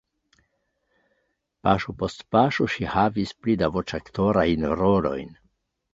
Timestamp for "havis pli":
2.95-3.59